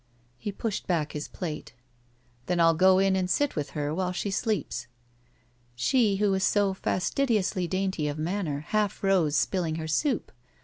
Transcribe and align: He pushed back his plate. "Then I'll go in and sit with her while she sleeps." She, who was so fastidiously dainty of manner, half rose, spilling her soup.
He 0.39 0.51
pushed 0.51 0.87
back 0.87 1.11
his 1.11 1.27
plate. 1.27 1.75
"Then 2.47 2.59
I'll 2.59 2.73
go 2.73 2.97
in 2.97 3.15
and 3.15 3.29
sit 3.29 3.55
with 3.55 3.69
her 3.77 3.93
while 3.93 4.11
she 4.11 4.31
sleeps." 4.31 4.87
She, 5.75 6.15
who 6.15 6.31
was 6.31 6.43
so 6.43 6.73
fastidiously 6.73 7.67
dainty 7.67 8.07
of 8.07 8.17
manner, 8.17 8.61
half 8.69 9.03
rose, 9.03 9.35
spilling 9.37 9.75
her 9.75 9.87
soup. 9.87 10.31